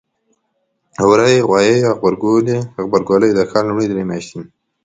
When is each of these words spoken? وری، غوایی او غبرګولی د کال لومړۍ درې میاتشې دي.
وری، 1.07 1.35
غوایی 1.47 1.77
او 1.89 1.93
غبرګولی 2.81 3.29
د 3.33 3.39
کال 3.51 3.63
لومړۍ 3.67 3.87
درې 3.89 4.03
میاتشې 4.09 4.35
دي. 4.43 4.47